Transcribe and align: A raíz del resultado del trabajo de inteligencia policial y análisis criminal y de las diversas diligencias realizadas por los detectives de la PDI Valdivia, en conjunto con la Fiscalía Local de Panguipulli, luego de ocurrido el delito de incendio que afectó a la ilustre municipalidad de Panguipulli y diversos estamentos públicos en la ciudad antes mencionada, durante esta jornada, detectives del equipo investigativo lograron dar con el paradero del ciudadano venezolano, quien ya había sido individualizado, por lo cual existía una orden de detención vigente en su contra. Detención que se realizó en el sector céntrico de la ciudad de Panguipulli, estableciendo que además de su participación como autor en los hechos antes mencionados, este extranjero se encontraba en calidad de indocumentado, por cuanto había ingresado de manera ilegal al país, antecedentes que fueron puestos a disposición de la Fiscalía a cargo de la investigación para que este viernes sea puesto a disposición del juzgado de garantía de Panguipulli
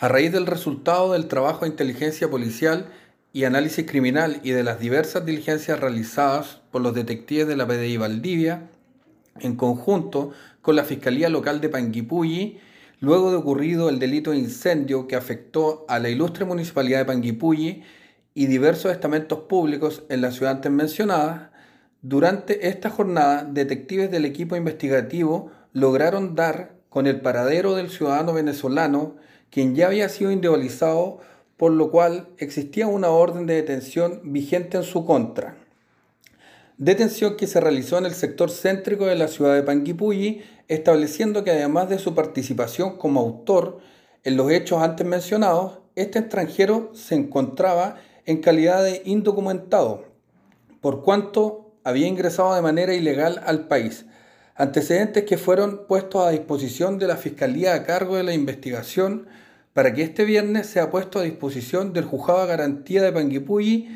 A 0.00 0.06
raíz 0.06 0.30
del 0.30 0.46
resultado 0.46 1.12
del 1.12 1.26
trabajo 1.26 1.64
de 1.64 1.72
inteligencia 1.72 2.30
policial 2.30 2.86
y 3.32 3.42
análisis 3.42 3.84
criminal 3.84 4.38
y 4.44 4.52
de 4.52 4.62
las 4.62 4.78
diversas 4.78 5.26
diligencias 5.26 5.80
realizadas 5.80 6.60
por 6.70 6.82
los 6.82 6.94
detectives 6.94 7.48
de 7.48 7.56
la 7.56 7.66
PDI 7.66 7.96
Valdivia, 7.96 8.68
en 9.40 9.56
conjunto 9.56 10.30
con 10.62 10.76
la 10.76 10.84
Fiscalía 10.84 11.28
Local 11.28 11.60
de 11.60 11.68
Panguipulli, 11.68 12.60
luego 13.00 13.32
de 13.32 13.38
ocurrido 13.38 13.88
el 13.88 13.98
delito 13.98 14.30
de 14.30 14.38
incendio 14.38 15.08
que 15.08 15.16
afectó 15.16 15.84
a 15.88 15.98
la 15.98 16.10
ilustre 16.10 16.44
municipalidad 16.44 17.00
de 17.00 17.04
Panguipulli 17.04 17.82
y 18.34 18.46
diversos 18.46 18.92
estamentos 18.92 19.40
públicos 19.48 20.04
en 20.10 20.20
la 20.20 20.30
ciudad 20.30 20.52
antes 20.52 20.70
mencionada, 20.70 21.50
durante 22.02 22.68
esta 22.68 22.88
jornada, 22.88 23.42
detectives 23.42 24.12
del 24.12 24.26
equipo 24.26 24.54
investigativo 24.54 25.50
lograron 25.72 26.36
dar 26.36 26.76
con 26.88 27.08
el 27.08 27.20
paradero 27.20 27.74
del 27.74 27.90
ciudadano 27.90 28.32
venezolano, 28.32 29.16
quien 29.50 29.74
ya 29.74 29.86
había 29.86 30.08
sido 30.08 30.30
individualizado, 30.30 31.20
por 31.56 31.72
lo 31.72 31.90
cual 31.90 32.28
existía 32.38 32.86
una 32.86 33.08
orden 33.08 33.46
de 33.46 33.54
detención 33.54 34.20
vigente 34.24 34.76
en 34.76 34.84
su 34.84 35.04
contra. 35.04 35.56
Detención 36.76 37.36
que 37.36 37.48
se 37.48 37.60
realizó 37.60 37.98
en 37.98 38.06
el 38.06 38.14
sector 38.14 38.50
céntrico 38.50 39.06
de 39.06 39.16
la 39.16 39.26
ciudad 39.26 39.54
de 39.54 39.64
Panguipulli, 39.64 40.42
estableciendo 40.68 41.42
que 41.42 41.50
además 41.50 41.88
de 41.88 41.98
su 41.98 42.14
participación 42.14 42.96
como 42.98 43.20
autor 43.20 43.78
en 44.22 44.36
los 44.36 44.50
hechos 44.52 44.80
antes 44.82 45.06
mencionados, 45.06 45.80
este 45.96 46.20
extranjero 46.20 46.90
se 46.94 47.16
encontraba 47.16 47.96
en 48.26 48.40
calidad 48.40 48.84
de 48.84 49.02
indocumentado, 49.04 50.04
por 50.80 51.02
cuanto 51.02 51.72
había 51.82 52.06
ingresado 52.06 52.54
de 52.54 52.62
manera 52.62 52.94
ilegal 52.94 53.40
al 53.44 53.66
país, 53.66 54.06
antecedentes 54.58 55.24
que 55.24 55.38
fueron 55.38 55.86
puestos 55.86 56.26
a 56.26 56.30
disposición 56.30 56.98
de 56.98 57.06
la 57.06 57.16
Fiscalía 57.16 57.74
a 57.74 57.84
cargo 57.84 58.16
de 58.16 58.24
la 58.24 58.34
investigación 58.34 59.28
para 59.72 59.94
que 59.94 60.02
este 60.02 60.24
viernes 60.24 60.66
sea 60.66 60.90
puesto 60.90 61.20
a 61.20 61.22
disposición 61.22 61.92
del 61.92 62.04
juzgado 62.04 62.40
de 62.42 62.48
garantía 62.48 63.02
de 63.02 63.12
Panguipulli 63.12 63.88